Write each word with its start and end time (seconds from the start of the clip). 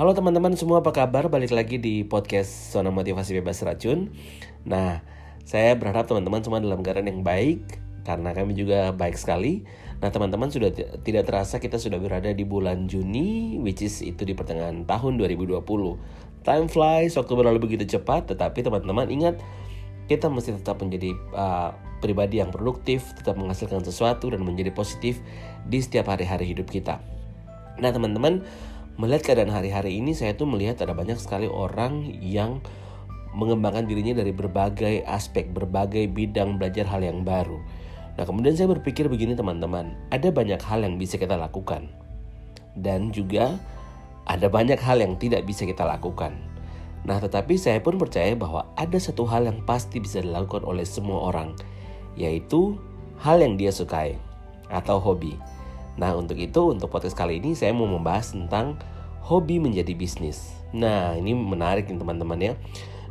Halo 0.00 0.16
teman-teman 0.16 0.56
semua 0.56 0.80
apa 0.80 0.96
kabar? 0.96 1.28
Balik 1.28 1.52
lagi 1.52 1.76
di 1.76 2.08
podcast 2.08 2.72
Zona 2.72 2.88
Motivasi 2.88 3.36
Bebas 3.36 3.60
Racun 3.60 4.08
Nah, 4.64 5.04
saya 5.44 5.76
berharap 5.76 6.08
teman-teman 6.08 6.40
semua 6.40 6.56
dalam 6.56 6.80
keadaan 6.80 7.12
yang 7.12 7.20
baik 7.20 7.60
Karena 8.08 8.32
kami 8.32 8.56
juga 8.56 8.96
baik 8.96 9.20
sekali 9.20 9.60
Nah 10.00 10.08
teman-teman 10.08 10.48
sudah 10.48 10.72
tidak 11.04 11.28
terasa 11.28 11.60
kita 11.60 11.76
sudah 11.76 12.00
berada 12.00 12.32
di 12.32 12.48
bulan 12.48 12.88
Juni 12.88 13.60
Which 13.60 13.84
is 13.84 14.00
itu 14.00 14.24
di 14.24 14.32
pertengahan 14.32 14.88
tahun 14.88 15.20
2020 15.20 15.60
Time 16.48 16.66
flies, 16.72 17.20
waktu 17.20 17.32
berlalu 17.36 17.60
begitu 17.60 18.00
cepat 18.00 18.24
Tetapi 18.32 18.56
teman-teman 18.64 19.04
ingat 19.12 19.36
kita 20.08 20.32
mesti 20.32 20.56
tetap 20.56 20.80
menjadi 20.80 21.12
uh, 21.36 21.76
pribadi 22.00 22.40
yang 22.40 22.48
produktif, 22.48 23.04
tetap 23.20 23.36
menghasilkan 23.36 23.84
sesuatu 23.84 24.32
dan 24.32 24.40
menjadi 24.48 24.72
positif 24.72 25.20
di 25.68 25.78
setiap 25.78 26.08
hari-hari 26.10 26.50
hidup 26.50 26.66
kita. 26.66 26.98
Nah 27.78 27.94
teman-teman, 27.94 28.42
melihat 28.96 29.32
keadaan 29.32 29.52
hari-hari 29.52 30.00
ini 30.00 30.16
saya 30.16 30.34
tuh 30.34 30.48
melihat 30.48 30.82
ada 30.82 30.96
banyak 30.96 31.20
sekali 31.20 31.46
orang 31.46 32.10
yang 32.18 32.64
mengembangkan 33.34 33.86
dirinya 33.86 34.18
dari 34.18 34.34
berbagai 34.34 35.06
aspek, 35.06 35.46
berbagai 35.54 36.10
bidang 36.10 36.58
belajar 36.58 36.86
hal 36.90 37.04
yang 37.04 37.22
baru. 37.22 37.62
Nah 38.18 38.24
kemudian 38.26 38.58
saya 38.58 38.66
berpikir 38.74 39.06
begini 39.06 39.38
teman-teman, 39.38 39.94
ada 40.10 40.34
banyak 40.34 40.58
hal 40.58 40.82
yang 40.82 40.98
bisa 40.98 41.14
kita 41.14 41.38
lakukan. 41.38 41.86
Dan 42.74 43.14
juga 43.14 43.54
ada 44.26 44.50
banyak 44.50 44.78
hal 44.78 45.02
yang 45.02 45.14
tidak 45.18 45.46
bisa 45.46 45.62
kita 45.62 45.86
lakukan. 45.86 46.34
Nah 47.06 47.16
tetapi 47.22 47.56
saya 47.56 47.80
pun 47.80 47.96
percaya 47.96 48.34
bahwa 48.36 48.68
ada 48.76 48.98
satu 48.98 49.24
hal 49.24 49.46
yang 49.46 49.62
pasti 49.64 50.02
bisa 50.02 50.20
dilakukan 50.20 50.66
oleh 50.66 50.84
semua 50.84 51.32
orang, 51.32 51.54
yaitu 52.18 52.76
hal 53.22 53.40
yang 53.40 53.54
dia 53.54 53.70
sukai 53.70 54.18
atau 54.68 54.98
hobi. 55.00 55.38
Nah 56.00 56.16
untuk 56.16 56.40
itu 56.40 56.72
untuk 56.72 56.88
podcast 56.88 57.12
kali 57.12 57.36
ini 57.36 57.52
saya 57.52 57.76
mau 57.76 57.84
membahas 57.84 58.32
tentang 58.32 58.80
hobi 59.20 59.60
menjadi 59.60 59.92
bisnis. 59.92 60.56
Nah, 60.72 61.14
ini 61.14 61.36
menarik 61.36 61.86
nih 61.86 61.98
teman-teman 62.00 62.38
ya. 62.40 62.54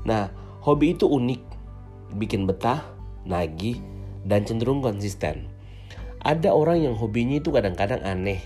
Nah, 0.03 0.33
hobi 0.63 0.97
itu 0.97 1.05
unik, 1.07 1.41
bikin 2.17 2.49
betah, 2.49 2.83
nagih, 3.23 3.79
dan 4.25 4.43
cenderung 4.43 4.83
konsisten. 4.83 5.47
Ada 6.19 6.51
orang 6.51 6.83
yang 6.83 6.95
hobinya 6.99 7.39
itu 7.39 7.51
kadang-kadang 7.53 8.03
aneh. 8.03 8.43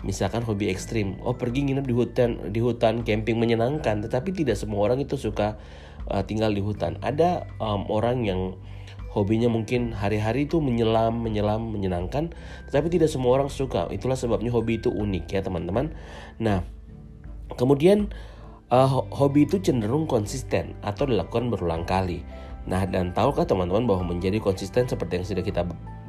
Misalkan 0.00 0.40
hobi 0.40 0.72
ekstrim, 0.72 1.20
oh 1.20 1.36
pergi 1.36 1.68
nginep 1.68 1.84
di 1.84 1.92
hutan, 1.92 2.30
di 2.48 2.60
hutan 2.64 3.04
camping 3.04 3.36
menyenangkan, 3.36 4.00
tetapi 4.00 4.32
tidak 4.32 4.56
semua 4.56 4.88
orang 4.88 5.04
itu 5.04 5.20
suka 5.20 5.60
uh, 6.08 6.24
tinggal 6.24 6.48
di 6.48 6.64
hutan. 6.64 6.96
Ada 7.04 7.44
um, 7.60 7.84
orang 7.92 8.24
yang 8.24 8.56
hobinya 9.10 9.50
mungkin 9.50 9.90
hari-hari 9.90 10.46
itu 10.46 10.62
menyelam, 10.62 11.20
menyelam, 11.20 11.74
menyenangkan, 11.74 12.30
tetapi 12.70 12.88
tidak 12.88 13.10
semua 13.10 13.42
orang 13.42 13.50
suka. 13.50 13.90
Itulah 13.90 14.14
sebabnya 14.14 14.54
hobi 14.54 14.78
itu 14.78 14.88
unik 14.88 15.24
ya 15.30 15.40
teman-teman. 15.42 15.90
Nah, 16.38 16.62
Kemudian 17.58 18.10
uh, 18.70 19.02
hobi 19.10 19.46
itu 19.48 19.58
cenderung 19.58 20.06
konsisten 20.06 20.78
atau 20.84 21.08
dilakukan 21.08 21.50
berulang 21.50 21.82
kali. 21.82 22.22
Nah, 22.68 22.84
dan 22.86 23.10
tahukah 23.16 23.48
teman-teman 23.48 23.88
bahwa 23.88 24.14
menjadi 24.14 24.38
konsisten 24.38 24.86
seperti 24.86 25.18
yang 25.18 25.26
sudah 25.26 25.44
kita 25.44 25.62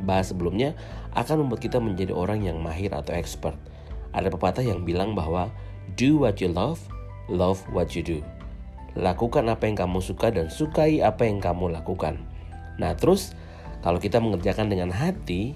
bahas 0.04 0.30
sebelumnya 0.30 0.76
akan 1.16 1.46
membuat 1.48 1.62
kita 1.64 1.80
menjadi 1.80 2.12
orang 2.12 2.44
yang 2.44 2.60
mahir 2.60 2.92
atau 2.92 3.16
expert. 3.16 3.56
Ada 4.12 4.28
pepatah 4.28 4.62
yang 4.62 4.84
bilang 4.84 5.16
bahwa 5.16 5.48
do 5.96 6.20
what 6.20 6.44
you 6.44 6.52
love, 6.52 6.84
love 7.32 7.64
what 7.72 7.96
you 7.96 8.04
do. 8.04 8.20
Lakukan 9.00 9.48
apa 9.48 9.72
yang 9.72 9.80
kamu 9.80 10.04
suka 10.04 10.36
dan 10.36 10.52
sukai 10.52 11.00
apa 11.00 11.24
yang 11.24 11.40
kamu 11.40 11.72
lakukan. 11.72 12.20
Nah, 12.82 12.98
terus 12.98 13.38
kalau 13.86 14.02
kita 14.02 14.18
mengerjakan 14.18 14.74
dengan 14.74 14.90
hati, 14.90 15.54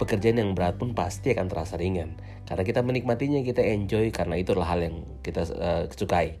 pekerjaan 0.00 0.40
yang 0.40 0.56
berat 0.56 0.80
pun 0.80 0.96
pasti 0.96 1.36
akan 1.36 1.52
terasa 1.52 1.76
ringan. 1.76 2.16
Karena 2.48 2.64
kita 2.64 2.80
menikmatinya 2.80 3.44
kita 3.44 3.60
enjoy 3.60 4.08
karena 4.10 4.40
itulah 4.40 4.64
hal 4.64 4.80
yang 4.80 5.04
kita 5.20 5.44
uh, 5.52 5.84
sukai. 5.92 6.40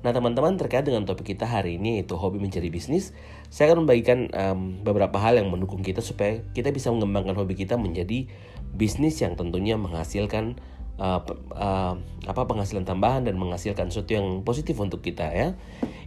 Nah 0.00 0.16
teman-teman 0.16 0.56
terkait 0.56 0.84
dengan 0.84 1.04
topik 1.04 1.36
kita 1.36 1.44
hari 1.44 1.76
ini 1.76 2.00
itu 2.00 2.16
hobi 2.16 2.40
mencari 2.40 2.72
bisnis 2.72 3.12
saya 3.52 3.72
akan 3.72 3.84
membagikan 3.84 4.32
um, 4.32 4.80
beberapa 4.80 5.20
hal 5.20 5.36
yang 5.36 5.52
mendukung 5.52 5.84
kita 5.84 6.00
supaya 6.00 6.40
kita 6.56 6.72
bisa 6.72 6.88
mengembangkan 6.88 7.36
hobi 7.36 7.52
kita 7.52 7.76
menjadi 7.76 8.24
bisnis 8.72 9.20
yang 9.20 9.36
tentunya 9.36 9.76
menghasilkan 9.76 10.56
uh, 10.96 11.20
uh, 11.52 12.00
apa 12.24 12.42
penghasilan 12.48 12.88
tambahan 12.88 13.28
dan 13.28 13.36
menghasilkan 13.36 13.92
sesuatu 13.92 14.16
yang 14.16 14.40
positif 14.40 14.80
untuk 14.80 15.04
kita 15.04 15.28
ya. 15.36 15.52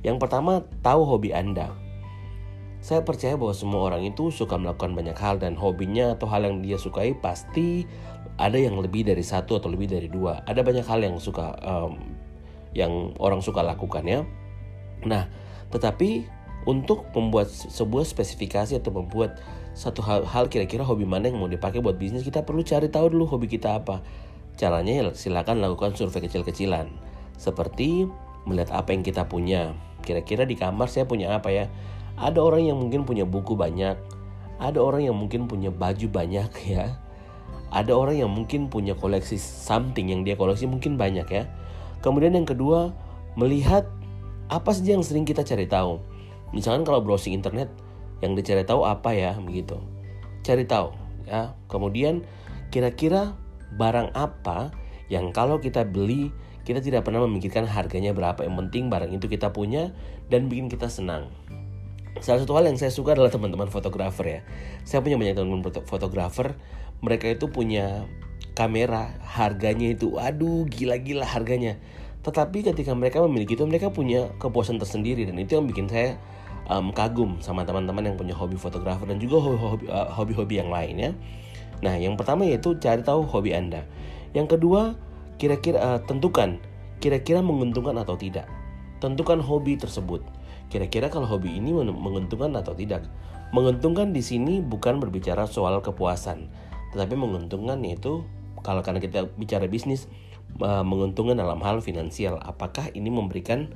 Yang 0.02 0.18
pertama 0.26 0.66
tahu 0.82 1.06
hobi 1.06 1.30
anda 1.38 1.83
saya 2.84 3.00
percaya 3.08 3.40
bahwa 3.40 3.56
semua 3.56 3.88
orang 3.88 4.04
itu 4.04 4.28
suka 4.28 4.60
melakukan 4.60 4.92
banyak 4.92 5.16
hal 5.16 5.40
dan 5.40 5.56
hobinya 5.56 6.20
atau 6.20 6.28
hal 6.28 6.44
yang 6.44 6.60
dia 6.60 6.76
sukai 6.76 7.16
pasti 7.16 7.88
ada 8.36 8.60
yang 8.60 8.76
lebih 8.76 9.08
dari 9.08 9.24
satu 9.24 9.56
atau 9.56 9.72
lebih 9.72 9.88
dari 9.88 10.12
dua. 10.12 10.44
Ada 10.44 10.68
banyak 10.68 10.84
hal 10.84 11.00
yang 11.00 11.16
suka 11.16 11.56
um, 11.64 11.96
yang 12.76 13.16
orang 13.24 13.40
suka 13.40 13.64
lakukan 13.64 14.04
ya. 14.04 14.28
Nah, 15.08 15.32
tetapi 15.72 16.28
untuk 16.68 17.08
membuat 17.16 17.48
sebuah 17.48 18.04
spesifikasi 18.04 18.76
atau 18.76 18.92
membuat 18.92 19.40
satu 19.72 20.04
hal, 20.04 20.52
kira-kira 20.52 20.84
hobi 20.84 21.08
mana 21.08 21.32
yang 21.32 21.40
mau 21.40 21.48
dipakai 21.48 21.80
buat 21.80 21.96
bisnis 21.96 22.28
kita 22.28 22.44
perlu 22.44 22.68
cari 22.68 22.92
tahu 22.92 23.16
dulu 23.16 23.32
hobi 23.32 23.48
kita 23.48 23.80
apa. 23.80 24.04
Caranya 24.60 24.92
ya 24.92 25.04
silakan 25.16 25.64
lakukan 25.64 25.96
survei 25.96 26.20
kecil-kecilan. 26.20 26.92
Seperti 27.40 28.12
melihat 28.44 28.76
apa 28.76 28.92
yang 28.92 29.08
kita 29.08 29.32
punya. 29.32 29.72
Kira-kira 30.04 30.44
di 30.44 30.60
kamar 30.60 30.92
saya 30.92 31.08
punya 31.08 31.32
apa 31.32 31.48
ya? 31.48 31.72
Ada 32.18 32.40
orang 32.40 32.64
yang 32.66 32.78
mungkin 32.78 33.04
punya 33.04 33.26
buku 33.26 33.58
banyak, 33.58 33.98
ada 34.62 34.80
orang 34.80 35.04
yang 35.04 35.18
mungkin 35.18 35.50
punya 35.50 35.74
baju 35.74 36.08
banyak 36.08 36.50
ya. 36.78 36.96
Ada 37.74 37.90
orang 37.98 38.22
yang 38.22 38.30
mungkin 38.30 38.70
punya 38.70 38.94
koleksi 38.94 39.36
something 39.42 40.14
yang 40.14 40.22
dia 40.22 40.38
koleksi 40.38 40.70
mungkin 40.70 40.94
banyak 40.94 41.26
ya. 41.26 41.50
Kemudian 42.06 42.38
yang 42.38 42.46
kedua, 42.46 42.94
melihat 43.34 43.90
apa 44.54 44.70
saja 44.76 44.94
yang 44.94 45.02
sering 45.02 45.26
kita 45.26 45.42
cari 45.42 45.66
tahu. 45.66 45.98
Misalkan 46.54 46.86
kalau 46.86 47.02
browsing 47.02 47.34
internet 47.34 47.74
yang 48.22 48.38
dicari 48.38 48.62
tahu 48.62 48.86
apa 48.86 49.12
ya 49.18 49.34
begitu. 49.42 49.82
Cari 50.46 50.70
tahu 50.70 50.94
ya. 51.26 51.58
Kemudian 51.66 52.22
kira-kira 52.70 53.34
barang 53.74 54.14
apa 54.14 54.70
yang 55.10 55.34
kalau 55.34 55.58
kita 55.58 55.82
beli 55.82 56.30
kita 56.64 56.80
tidak 56.80 57.04
pernah 57.04 57.26
memikirkan 57.26 57.66
harganya 57.66 58.14
berapa. 58.14 58.46
Yang 58.46 58.56
penting 58.68 58.84
barang 58.94 59.12
itu 59.12 59.26
kita 59.26 59.50
punya 59.50 59.92
dan 60.30 60.48
bikin 60.48 60.70
kita 60.70 60.88
senang. 60.88 61.34
Salah 62.22 62.46
satu 62.46 62.54
hal 62.54 62.70
yang 62.70 62.78
saya 62.78 62.94
suka 62.94 63.18
adalah 63.18 63.34
teman-teman 63.34 63.72
fotografer 63.72 64.26
ya. 64.26 64.40
Saya 64.86 65.02
punya 65.02 65.18
banyak 65.18 65.34
teman-teman 65.34 65.66
fotografer. 65.88 66.54
Mereka 67.02 67.36
itu 67.36 67.50
punya 67.50 68.06
kamera, 68.54 69.18
harganya 69.26 69.92
itu, 69.92 70.16
aduh 70.22 70.64
gila-gila 70.70 71.26
harganya. 71.26 71.82
Tetapi 72.24 72.64
ketika 72.64 72.96
mereka 72.96 73.20
memiliki 73.26 73.58
itu, 73.58 73.66
mereka 73.68 73.92
punya 73.92 74.32
kepuasan 74.40 74.80
tersendiri 74.80 75.28
dan 75.28 75.36
itu 75.36 75.60
yang 75.60 75.68
bikin 75.68 75.90
saya 75.90 76.16
um, 76.72 76.94
kagum 76.96 77.42
sama 77.44 77.68
teman-teman 77.68 78.14
yang 78.14 78.16
punya 78.16 78.32
hobi 78.32 78.56
fotografer 78.56 79.04
dan 79.04 79.20
juga 79.20 79.44
uh, 79.44 80.08
hobi-hobi 80.14 80.64
yang 80.64 80.72
lain 80.72 80.96
ya. 80.96 81.12
Nah, 81.84 82.00
yang 82.00 82.16
pertama 82.16 82.48
yaitu 82.48 82.80
cari 82.80 83.04
tahu 83.04 83.28
hobi 83.28 83.52
Anda. 83.52 83.84
Yang 84.32 84.56
kedua, 84.56 84.96
kira-kira 85.36 85.78
uh, 85.84 86.00
tentukan 86.08 86.62
kira-kira 87.04 87.44
menguntungkan 87.44 88.00
atau 88.00 88.16
tidak. 88.16 88.48
Tentukan 89.04 89.44
hobi 89.44 89.76
tersebut. 89.76 90.24
Kira-kira 90.72 91.12
kalau 91.12 91.28
hobi 91.28 91.60
ini 91.60 91.76
menguntungkan 91.76 92.56
atau 92.56 92.72
tidak? 92.72 93.04
Menguntungkan 93.52 94.16
di 94.16 94.24
sini 94.24 94.64
bukan 94.64 95.04
berbicara 95.04 95.44
soal 95.44 95.84
kepuasan, 95.84 96.48
tetapi 96.96 97.20
menguntungkan 97.20 97.84
yaitu 97.84 98.24
kalau 98.64 98.80
karena 98.80 99.04
kita 99.04 99.28
bicara 99.36 99.68
bisnis 99.68 100.08
menguntungkan 100.64 101.36
dalam 101.36 101.60
hal 101.60 101.84
finansial. 101.84 102.40
Apakah 102.40 102.96
ini 102.96 103.12
memberikan 103.12 103.76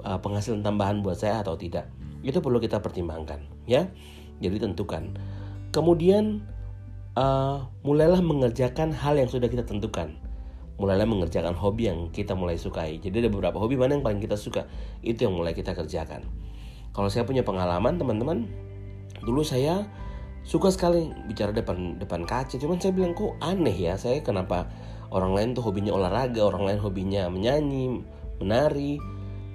penghasilan 0.00 0.62
tambahan 0.62 1.02
buat 1.02 1.18
saya 1.18 1.42
atau 1.42 1.58
tidak? 1.58 1.90
Itu 2.22 2.38
perlu 2.38 2.62
kita 2.62 2.78
pertimbangkan, 2.78 3.42
ya. 3.66 3.90
Jadi 4.38 4.56
tentukan. 4.62 5.18
Kemudian 5.74 6.46
uh, 7.18 7.66
mulailah 7.82 8.22
mengerjakan 8.22 8.94
hal 8.94 9.18
yang 9.18 9.26
sudah 9.26 9.50
kita 9.50 9.66
tentukan 9.66 10.23
mulailah 10.74 11.06
mengerjakan 11.06 11.54
hobi 11.54 11.86
yang 11.86 12.10
kita 12.10 12.34
mulai 12.34 12.58
sukai. 12.58 12.98
Jadi 12.98 13.26
ada 13.26 13.30
beberapa 13.30 13.62
hobi 13.62 13.78
mana 13.78 13.94
yang 13.94 14.04
paling 14.04 14.18
kita 14.18 14.34
suka, 14.34 14.66
itu 15.06 15.26
yang 15.26 15.34
mulai 15.38 15.54
kita 15.54 15.70
kerjakan. 15.74 16.26
Kalau 16.94 17.08
saya 17.10 17.26
punya 17.26 17.46
pengalaman 17.46 17.98
teman-teman, 17.98 18.46
dulu 19.22 19.42
saya 19.46 19.86
suka 20.42 20.70
sekali 20.70 21.10
bicara 21.30 21.54
depan 21.54 21.98
depan 21.98 22.26
kaca. 22.26 22.58
Cuman 22.58 22.78
saya 22.78 22.94
bilang 22.94 23.14
kok 23.14 23.38
aneh 23.38 23.74
ya, 23.74 23.94
saya 23.94 24.22
kenapa 24.22 24.66
orang 25.14 25.34
lain 25.34 25.48
tuh 25.54 25.62
hobinya 25.62 25.94
olahraga, 25.94 26.42
orang 26.42 26.66
lain 26.66 26.78
hobinya 26.82 27.26
menyanyi, 27.30 28.02
menari, 28.42 28.98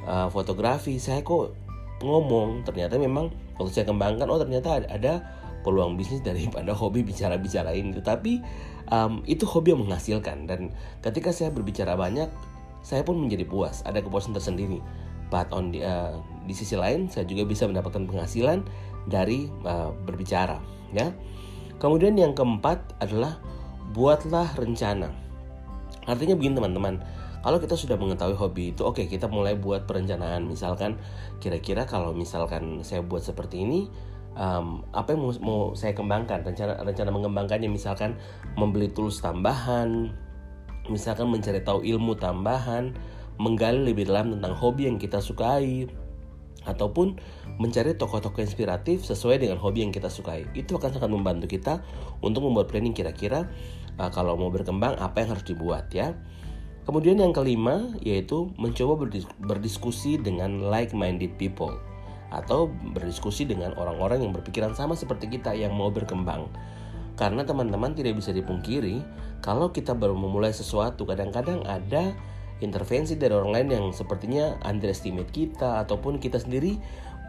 uh, 0.08 0.32
fotografi. 0.32 1.00
Saya 1.00 1.20
kok 1.24 1.56
ngomong, 2.00 2.64
ternyata 2.64 2.96
memang 2.96 3.32
waktu 3.60 3.72
saya 3.76 3.86
kembangkan, 3.88 4.28
oh 4.32 4.40
ternyata 4.40 4.84
ada, 4.84 4.88
ada 4.88 5.14
peluang 5.62 5.96
bisnis 6.00 6.24
daripada 6.24 6.72
hobi 6.72 7.04
bicara-bicara 7.04 7.74
ini. 7.76 7.96
Tetapi 7.98 8.34
um, 8.92 9.22
itu 9.26 9.44
hobi 9.46 9.76
yang 9.76 9.82
menghasilkan 9.86 10.50
dan 10.50 10.74
ketika 11.06 11.30
saya 11.32 11.50
berbicara 11.54 11.96
banyak, 11.96 12.28
saya 12.82 13.04
pun 13.04 13.20
menjadi 13.20 13.44
puas. 13.46 13.84
Ada 13.84 14.04
kepuasan 14.04 14.36
tersendiri. 14.36 14.80
But 15.30 15.54
on 15.54 15.70
di, 15.70 15.86
uh, 15.86 16.18
di 16.50 16.54
sisi 16.58 16.74
lain, 16.74 17.06
saya 17.12 17.28
juga 17.28 17.46
bisa 17.46 17.70
mendapatkan 17.70 18.10
penghasilan 18.10 18.66
dari 19.06 19.46
uh, 19.68 19.94
berbicara. 20.06 20.58
Ya. 20.90 21.14
Kemudian 21.78 22.18
yang 22.18 22.34
keempat 22.34 22.82
adalah 23.00 23.38
buatlah 23.94 24.58
rencana. 24.58 25.14
Artinya 26.10 26.34
begini 26.34 26.58
teman-teman, 26.58 26.98
kalau 27.40 27.58
kita 27.62 27.76
sudah 27.80 27.96
mengetahui 27.96 28.36
hobi 28.36 28.76
itu 28.76 28.84
oke 28.84 29.00
okay, 29.00 29.06
kita 29.08 29.32
mulai 29.32 29.56
buat 29.56 29.88
perencanaan 29.88 30.44
misalkan 30.44 31.00
kira-kira 31.40 31.88
kalau 31.88 32.12
misalkan 32.12 32.84
saya 32.84 33.00
buat 33.00 33.24
seperti 33.24 33.64
ini 33.64 33.88
um, 34.36 34.86
apa 34.94 35.16
yang 35.16 35.22
mau, 35.26 35.32
mau 35.42 35.62
saya 35.74 35.96
kembangkan 35.96 36.46
rencana 36.46 36.82
rencana 36.84 37.10
mengembangkannya 37.10 37.70
misalkan 37.72 38.18
membeli 38.60 38.92
tools 38.92 39.24
tambahan 39.24 40.14
misalkan 40.90 41.30
mencari 41.30 41.62
tahu 41.62 41.86
ilmu 41.86 42.18
tambahan 42.18 42.94
menggali 43.40 43.94
lebih 43.94 44.12
dalam 44.12 44.36
tentang 44.36 44.52
hobi 44.54 44.92
yang 44.92 45.00
kita 45.00 45.24
sukai 45.24 45.88
ataupun 46.68 47.16
mencari 47.56 47.96
tokoh-tokoh 47.96 48.44
inspiratif 48.44 49.08
sesuai 49.08 49.40
dengan 49.40 49.56
hobi 49.56 49.88
yang 49.88 49.96
kita 49.96 50.12
sukai. 50.12 50.44
Itu 50.52 50.76
akan 50.76 51.00
sangat 51.00 51.08
membantu 51.08 51.48
kita 51.48 51.80
untuk 52.20 52.44
membuat 52.44 52.68
planning 52.68 52.92
kira-kira 52.92 53.48
uh, 53.96 54.12
kalau 54.12 54.36
mau 54.36 54.52
berkembang 54.52 55.00
apa 55.00 55.24
yang 55.24 55.30
harus 55.40 55.48
dibuat 55.48 55.88
ya. 55.96 56.12
Kemudian 56.84 57.22
yang 57.22 57.32
kelima 57.32 57.96
yaitu 58.04 58.52
mencoba 58.60 59.08
berdiskusi 59.40 60.20
dengan 60.20 60.68
like-minded 60.68 61.32
people 61.40 61.80
atau 62.30 62.70
berdiskusi 62.70 63.46
dengan 63.46 63.74
orang-orang 63.78 64.26
yang 64.26 64.32
berpikiran 64.34 64.74
sama 64.78 64.94
seperti 64.94 65.30
kita 65.30 65.54
yang 65.54 65.74
mau 65.74 65.90
berkembang. 65.90 66.50
Karena 67.20 67.44
teman-teman 67.44 67.92
tidak 67.98 68.16
bisa 68.16 68.32
dipungkiri 68.32 69.04
kalau 69.44 69.74
kita 69.76 69.92
baru 69.92 70.16
memulai 70.16 70.56
sesuatu 70.56 71.04
kadang-kadang 71.04 71.66
ada 71.68 72.16
intervensi 72.60 73.16
dari 73.16 73.36
orang 73.36 73.52
lain 73.56 73.68
yang 73.72 73.86
sepertinya 73.92 74.60
underestimate 74.68 75.32
kita 75.32 75.84
ataupun 75.84 76.20
kita 76.20 76.40
sendiri 76.40 76.80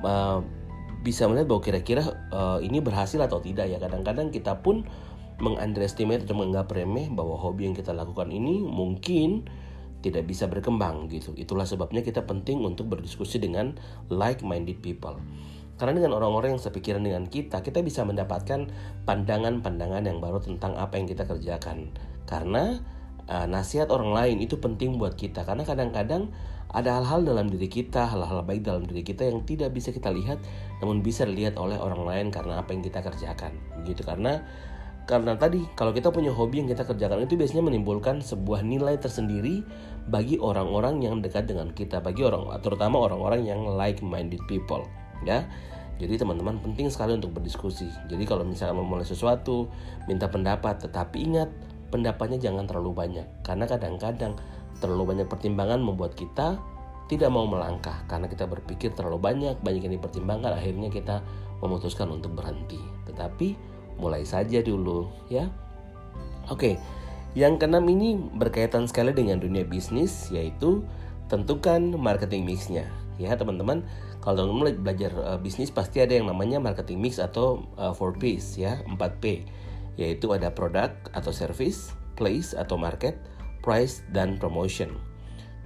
uh, 0.02 0.42
bisa 1.00 1.24
melihat 1.26 1.48
bahwa 1.48 1.62
kira-kira 1.64 2.02
uh, 2.30 2.58
ini 2.60 2.82
berhasil 2.82 3.18
atau 3.22 3.40
tidak 3.40 3.70
ya 3.72 3.80
kadang-kadang 3.80 4.28
kita 4.28 4.60
pun 4.60 4.84
mengunderestimate 5.40 6.28
atau 6.28 6.36
menganggap 6.36 6.68
remeh 6.76 7.08
bahwa 7.08 7.40
hobi 7.40 7.72
yang 7.72 7.74
kita 7.74 7.96
lakukan 7.96 8.28
ini 8.28 8.60
mungkin 8.60 9.48
tidak 10.00 10.26
bisa 10.28 10.48
berkembang 10.48 11.08
gitu. 11.12 11.32
Itulah 11.36 11.68
sebabnya 11.68 12.00
kita 12.00 12.24
penting 12.24 12.60
untuk 12.64 12.92
berdiskusi 12.92 13.40
dengan 13.40 13.76
like-minded 14.08 14.80
people. 14.80 15.20
Karena 15.80 15.96
dengan 15.96 16.12
orang-orang 16.20 16.56
yang 16.56 16.62
sepikiran 16.62 17.00
dengan 17.00 17.24
kita, 17.24 17.64
kita 17.64 17.80
bisa 17.80 18.04
mendapatkan 18.04 18.68
pandangan-pandangan 19.08 20.04
yang 20.04 20.20
baru 20.20 20.36
tentang 20.36 20.76
apa 20.76 21.00
yang 21.00 21.08
kita 21.08 21.24
kerjakan. 21.24 21.88
Karena 22.28 22.76
uh, 23.30 23.46
nasihat 23.48 23.88
orang 23.88 24.12
lain 24.12 24.36
itu 24.44 24.60
penting 24.60 25.00
buat 25.00 25.16
kita 25.16 25.48
karena 25.48 25.64
kadang-kadang 25.64 26.28
ada 26.70 27.02
hal-hal 27.02 27.26
dalam 27.26 27.50
diri 27.50 27.66
kita, 27.66 28.06
hal-hal 28.06 28.46
baik 28.46 28.62
dalam 28.62 28.86
diri 28.86 29.02
kita 29.02 29.26
yang 29.26 29.42
tidak 29.42 29.74
bisa 29.74 29.90
kita 29.90 30.12
lihat 30.12 30.38
namun 30.78 31.02
bisa 31.02 31.26
dilihat 31.26 31.58
oleh 31.58 31.74
orang 31.80 32.06
lain 32.06 32.26
karena 32.30 32.62
apa 32.62 32.76
yang 32.76 32.82
kita 32.84 33.02
kerjakan. 33.02 33.56
Begitu 33.82 34.06
karena 34.06 34.44
karena 35.10 35.34
tadi 35.34 35.66
kalau 35.74 35.90
kita 35.90 36.14
punya 36.14 36.30
hobi 36.30 36.62
yang 36.62 36.70
kita 36.70 36.86
kerjakan 36.86 37.26
itu 37.26 37.34
biasanya 37.34 37.66
menimbulkan 37.66 38.22
sebuah 38.22 38.62
nilai 38.62 38.94
tersendiri 39.02 39.66
bagi 40.06 40.38
orang-orang 40.38 41.02
yang 41.02 41.18
dekat 41.18 41.50
dengan 41.50 41.74
kita, 41.74 41.98
bagi 41.98 42.22
orang 42.22 42.46
terutama 42.62 43.02
orang-orang 43.02 43.42
yang 43.42 43.66
like-minded 43.74 44.40
people, 44.46 44.86
ya. 45.26 45.42
Jadi 46.00 46.16
teman-teman 46.16 46.56
penting 46.64 46.88
sekali 46.88 47.12
untuk 47.12 47.36
berdiskusi. 47.36 47.84
Jadi 48.08 48.24
kalau 48.24 48.40
misalnya 48.40 48.72
memulai 48.72 49.04
sesuatu, 49.04 49.68
minta 50.08 50.32
pendapat, 50.32 50.80
tetapi 50.88 51.28
ingat 51.28 51.52
pendapatnya 51.90 52.38
jangan 52.38 52.64
terlalu 52.64 52.94
banyak 52.94 53.26
karena 53.42 53.66
kadang-kadang 53.66 54.38
terlalu 54.78 55.12
banyak 55.12 55.26
pertimbangan 55.28 55.82
membuat 55.82 56.14
kita 56.14 56.56
tidak 57.10 57.28
mau 57.34 57.44
melangkah 57.44 58.06
karena 58.06 58.30
kita 58.30 58.46
berpikir 58.46 58.94
terlalu 58.94 59.18
banyak 59.18 59.58
banyak 59.60 59.82
yang 59.90 59.94
dipertimbangkan 59.98 60.54
akhirnya 60.54 60.88
kita 60.88 61.20
memutuskan 61.58 62.06
untuk 62.08 62.38
berhenti 62.38 62.78
tetapi 63.04 63.58
mulai 64.00 64.24
saja 64.24 64.64
dulu 64.64 65.12
ya. 65.28 65.52
Oke 66.48 66.80
yang 67.38 67.62
keenam 67.62 67.86
ini 67.86 68.18
berkaitan 68.18 68.90
sekali 68.90 69.14
dengan 69.14 69.38
dunia 69.38 69.62
bisnis 69.62 70.26
yaitu 70.34 70.82
tentukan 71.30 71.94
marketing 71.94 72.42
mixnya. 72.42 72.90
Ya 73.22 73.38
teman-teman 73.38 73.86
kalau 74.18 74.44
teman-teman 74.44 74.82
belajar 74.82 75.12
uh, 75.14 75.38
bisnis 75.38 75.70
pasti 75.70 76.02
ada 76.02 76.16
yang 76.16 76.26
namanya 76.26 76.58
marketing 76.58 76.98
mix 76.98 77.22
atau 77.22 77.62
uh, 77.78 77.94
4Ps 77.94 78.58
ya 78.58 78.82
4P 78.88 79.46
yaitu 79.94 80.32
ada 80.32 80.50
produk 80.50 80.90
atau 81.12 81.30
service, 81.30 81.92
place 82.16 82.56
atau 82.56 82.74
market, 82.80 83.20
price 83.60 84.02
dan 84.10 84.40
promotion. 84.40 85.09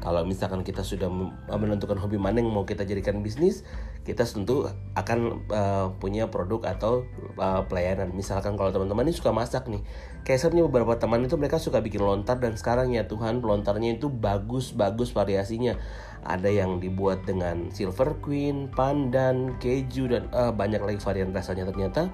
Kalau 0.04 0.20
misalkan 0.28 0.60
kita 0.60 0.84
sudah 0.84 1.08
menentukan 1.48 1.96
hobi 1.96 2.20
mana 2.20 2.44
yang 2.44 2.52
mau 2.52 2.68
kita 2.68 2.84
jadikan 2.84 3.24
bisnis, 3.24 3.64
kita 4.04 4.28
tentu 4.28 4.68
akan 4.92 5.48
uh, 5.48 5.96
punya 5.96 6.28
produk 6.28 6.76
atau 6.76 7.08
uh, 7.40 7.64
pelayanan. 7.64 8.12
Misalkan 8.12 8.60
kalau 8.60 8.68
teman-teman 8.68 9.08
ini 9.08 9.16
suka 9.16 9.32
masak 9.32 9.64
nih, 9.72 9.80
kayak 10.28 10.44
saya 10.44 10.52
punya 10.52 10.68
beberapa 10.68 11.00
teman 11.00 11.24
itu 11.24 11.40
mereka 11.40 11.56
suka 11.56 11.80
bikin 11.80 12.04
lontar 12.04 12.36
dan 12.36 12.52
sekarang 12.60 12.92
ya 12.92 13.08
Tuhan 13.08 13.40
lontarnya 13.40 13.96
itu 13.96 14.12
bagus-bagus 14.12 15.16
variasinya. 15.16 15.80
Ada 16.20 16.52
yang 16.52 16.84
dibuat 16.84 17.24
dengan 17.24 17.72
silver 17.72 18.20
queen, 18.20 18.68
pandan, 18.76 19.56
keju 19.56 20.12
dan 20.12 20.28
uh, 20.36 20.52
banyak 20.52 20.84
lagi 20.84 21.00
varian 21.00 21.32
rasanya 21.32 21.64
ternyata 21.64 22.12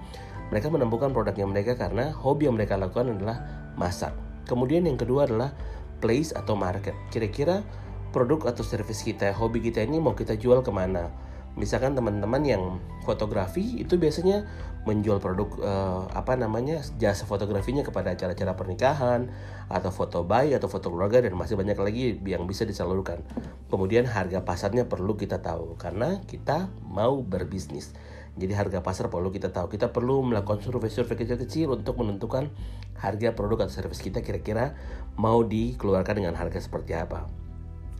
mereka 0.55 0.71
menemukan 0.71 1.11
produknya 1.11 1.47
mereka 1.47 1.75
karena 1.75 2.15
hobi 2.15 2.47
yang 2.47 2.55
mereka 2.55 2.79
lakukan 2.79 3.19
adalah 3.19 3.43
masak. 3.75 4.15
Kemudian 4.47 4.83
yang 4.83 4.99
kedua 4.99 5.31
adalah 5.31 5.55
place 6.01 6.33
atau 6.33 6.57
market. 6.57 6.97
Kira-kira 7.13 7.63
produk 8.11 8.51
atau 8.51 8.67
service 8.67 9.07
kita, 9.07 9.31
hobi 9.37 9.63
kita 9.63 9.85
ini 9.85 10.03
mau 10.03 10.17
kita 10.17 10.35
jual 10.35 10.65
ke 10.67 10.73
mana? 10.75 11.13
Misalkan 11.59 11.99
teman-teman 11.99 12.43
yang 12.47 12.63
fotografi 13.03 13.83
itu 13.83 13.99
biasanya 13.99 14.47
menjual 14.87 15.21
produk 15.21 15.51
uh, 15.61 16.03
apa 16.15 16.39
namanya 16.39 16.81
jasa 16.97 17.29
fotografinya 17.29 17.85
kepada 17.85 18.15
acara-acara 18.17 18.57
pernikahan 18.57 19.29
atau 19.69 19.91
foto 19.93 20.25
bayi 20.25 20.57
atau 20.57 20.73
foto 20.73 20.89
keluarga 20.89 21.21
dan 21.21 21.37
masih 21.37 21.59
banyak 21.59 21.77
lagi 21.77 22.17
yang 22.23 22.47
bisa 22.47 22.65
disalurkan. 22.65 23.21
Kemudian 23.69 24.07
harga 24.07 24.41
pasarnya 24.41 24.87
perlu 24.87 25.19
kita 25.19 25.43
tahu 25.43 25.77
karena 25.77 26.23
kita 26.25 26.71
mau 26.87 27.21
berbisnis. 27.21 27.93
Jadi 28.41 28.57
harga 28.57 28.81
pasar 28.81 29.13
perlu 29.13 29.29
kita 29.29 29.53
tahu. 29.53 29.69
Kita 29.69 29.93
perlu 29.93 30.25
melakukan 30.25 30.65
survei-survei 30.65 31.21
kecil-kecil 31.21 31.77
untuk 31.77 32.01
menentukan 32.01 32.49
harga 32.97 33.37
produk 33.37 33.69
atau 33.69 33.85
service 33.85 34.01
kita 34.01 34.25
kira-kira 34.25 34.73
mau 35.21 35.45
dikeluarkan 35.45 36.25
dengan 36.25 36.35
harga 36.41 36.57
seperti 36.57 36.97
apa. 36.97 37.29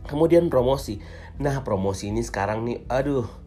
Kemudian 0.09 0.49
promosi. 0.49 0.97
Nah, 1.37 1.61
promosi 1.61 2.09
ini 2.09 2.25
sekarang 2.25 2.65
nih 2.65 2.81
aduh 2.89 3.40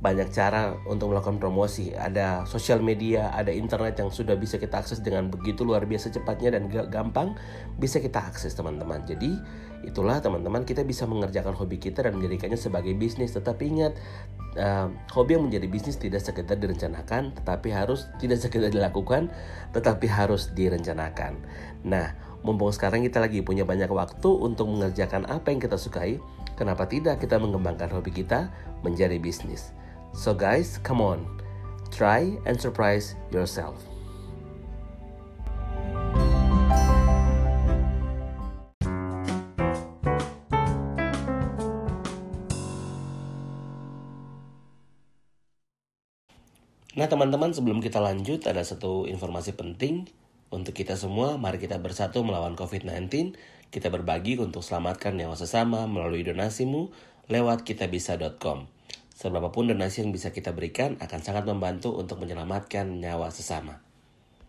banyak 0.00 0.32
cara 0.32 0.72
untuk 0.88 1.12
melakukan 1.12 1.36
promosi. 1.36 1.92
Ada 1.92 2.48
sosial 2.48 2.80
media, 2.80 3.28
ada 3.36 3.52
internet 3.52 4.00
yang 4.00 4.08
sudah 4.08 4.32
bisa 4.32 4.56
kita 4.56 4.80
akses 4.80 5.04
dengan 5.04 5.28
begitu 5.28 5.60
luar 5.60 5.84
biasa 5.84 6.08
cepatnya 6.08 6.56
dan 6.56 6.72
gampang 6.88 7.36
bisa 7.76 8.00
kita 8.00 8.16
akses 8.16 8.56
teman-teman. 8.56 9.04
Jadi 9.04 9.36
itulah 9.84 10.20
teman-teman 10.24 10.64
kita 10.64 10.88
bisa 10.88 11.04
mengerjakan 11.04 11.52
hobi 11.52 11.76
kita 11.76 12.00
dan 12.00 12.16
menjadikannya 12.16 12.56
sebagai 12.56 12.96
bisnis. 12.96 13.36
Tetapi 13.36 13.62
ingat 13.76 13.92
uh, 14.56 14.88
hobi 15.12 15.36
yang 15.36 15.44
menjadi 15.52 15.68
bisnis 15.68 16.00
tidak 16.00 16.24
sekedar 16.24 16.56
direncanakan, 16.56 17.36
tetapi 17.36 17.68
harus 17.68 18.08
tidak 18.16 18.40
sekedar 18.40 18.72
dilakukan, 18.72 19.28
tetapi 19.76 20.08
harus 20.08 20.48
direncanakan. 20.56 21.44
Nah, 21.84 22.16
mumpung 22.40 22.72
sekarang 22.72 23.04
kita 23.04 23.20
lagi 23.20 23.44
punya 23.44 23.68
banyak 23.68 23.92
waktu 23.92 24.32
untuk 24.32 24.64
mengerjakan 24.64 25.28
apa 25.28 25.52
yang 25.52 25.60
kita 25.60 25.76
sukai, 25.76 26.16
kenapa 26.56 26.88
tidak 26.88 27.20
kita 27.20 27.36
mengembangkan 27.36 27.92
hobi 27.92 28.16
kita 28.16 28.48
menjadi 28.80 29.20
bisnis? 29.20 29.76
So, 30.12 30.34
guys, 30.34 30.78
come 30.82 31.00
on, 31.00 31.26
try 31.90 32.36
and 32.44 32.60
surprise 32.60 33.14
yourself. 33.32 33.90
Nah 47.00 47.08
teman-teman 47.08 47.56
sebelum 47.56 47.80
kita 47.80 47.96
lanjut 47.96 48.44
ada 48.44 48.60
satu 48.60 49.08
informasi 49.08 49.56
penting 49.56 50.04
untuk 50.52 50.76
kita 50.76 51.00
semua. 51.00 51.40
Mari 51.40 51.56
kita 51.56 51.80
bersatu 51.80 52.20
melawan 52.20 52.58
COVID-19. 52.58 53.32
Kita 53.72 53.88
berbagi 53.88 54.36
untuk 54.36 54.60
selamatkan 54.60 55.16
nyawa 55.16 55.32
sesama 55.32 55.88
melalui 55.88 56.26
donasimu 56.26 56.92
lewat 57.32 57.64
kitabisa.com. 57.64 58.79
Seberapapun 59.20 59.68
donasi 59.68 60.00
yang 60.00 60.16
bisa 60.16 60.32
kita 60.32 60.56
berikan 60.56 60.96
akan 60.96 61.20
sangat 61.20 61.44
membantu 61.44 61.92
untuk 61.92 62.24
menyelamatkan 62.24 63.04
nyawa 63.04 63.28
sesama. 63.28 63.89